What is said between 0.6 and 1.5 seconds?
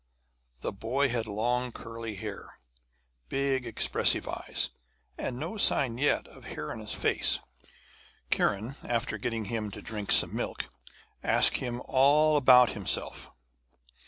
The boy had